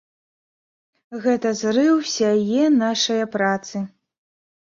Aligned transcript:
Гэта 1.25 1.51
зрыў 1.59 1.91
усяе 2.03 2.63
нашае 2.85 3.19
працы. 3.35 3.77